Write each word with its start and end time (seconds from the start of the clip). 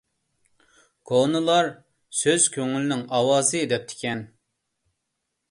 كونىلار: 1.11 1.69
«سۆز 2.21 2.47
كۆڭۈلنىڭ 2.57 3.05
ئاۋازى» 3.19 3.63
دەپتىكەن. 3.75 4.27